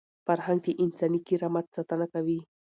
فرهنګ 0.25 0.59
د 0.63 0.67
انساني 0.83 1.19
کرامت 1.27 1.65
ساتنه 1.75 2.05
کوي. 2.13 2.39